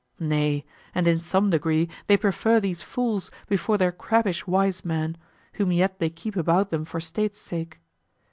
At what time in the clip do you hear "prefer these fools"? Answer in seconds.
2.17-3.29